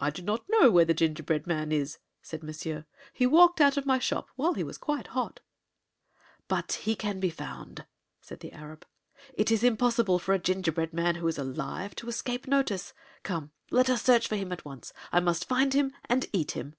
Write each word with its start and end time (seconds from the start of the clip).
"I 0.00 0.10
do 0.10 0.22
not 0.22 0.42
know 0.48 0.72
where 0.72 0.84
the 0.84 0.92
gingerbread 0.92 1.46
man 1.46 1.70
is," 1.70 1.98
said 2.20 2.42
Monsieur. 2.42 2.84
"He 3.12 3.28
walked 3.28 3.60
out 3.60 3.76
of 3.76 3.86
my 3.86 4.00
shop 4.00 4.28
while 4.34 4.54
he 4.54 4.64
was 4.64 4.76
quite 4.76 5.06
hot." 5.14 5.38
"But 6.48 6.72
he 6.82 6.96
can 6.96 7.20
be 7.20 7.30
found," 7.30 7.86
said 8.20 8.40
the 8.40 8.50
Arab. 8.50 8.84
"It 9.34 9.52
is 9.52 9.62
impossible 9.62 10.18
for 10.18 10.34
a 10.34 10.40
gingerbread 10.40 10.92
man, 10.92 11.14
who 11.14 11.28
is 11.28 11.38
alive, 11.38 11.94
to 11.94 12.08
escape 12.08 12.48
notice. 12.48 12.92
Come, 13.22 13.52
let 13.70 13.88
us 13.88 14.02
search 14.02 14.26
for 14.26 14.34
him 14.34 14.50
at 14.50 14.64
once! 14.64 14.92
I 15.12 15.20
must 15.20 15.46
find 15.48 15.74
him 15.74 15.92
and 16.06 16.26
eat 16.32 16.50
him." 16.56 16.74